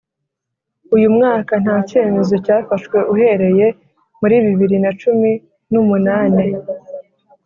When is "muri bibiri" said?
4.19-4.77